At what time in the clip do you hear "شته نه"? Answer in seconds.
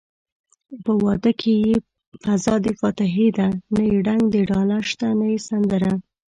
4.89-5.25